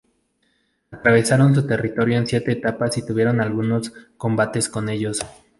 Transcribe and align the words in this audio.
Atravesaron 0.89 1.53
su 1.53 1.67
territorio 1.67 2.17
en 2.17 2.25
siete 2.25 2.53
etapas 2.53 2.97
y 2.97 3.05
tuvieron 3.05 3.39
algunos 3.39 3.93
combates 4.17 4.67
con 4.67 4.89
ellos. 4.89 5.19